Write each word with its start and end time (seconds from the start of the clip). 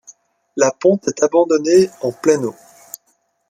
La 0.55 0.71
ponte 0.71 1.07
est 1.09 1.21
abandonnée 1.21 1.87
en 2.01 2.11
pleine 2.11 2.45
eau. 2.45 2.55